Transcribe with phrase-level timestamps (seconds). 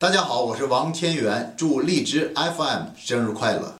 [0.00, 3.74] 大家好我是王天元祝荔枝 fm 生日快乐。